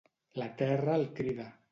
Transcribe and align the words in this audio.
La 0.41 0.47
terra 0.61 0.95
el 1.01 1.05
crida. 1.19 1.47